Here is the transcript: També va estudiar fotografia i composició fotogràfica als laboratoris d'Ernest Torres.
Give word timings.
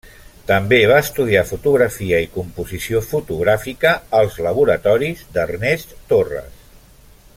També 0.51 0.77
va 0.91 0.95
estudiar 1.03 1.43
fotografia 1.49 2.21
i 2.27 2.29
composició 2.37 3.01
fotogràfica 3.09 3.93
als 4.21 4.41
laboratoris 4.49 5.23
d'Ernest 5.37 5.95
Torres. 6.15 6.67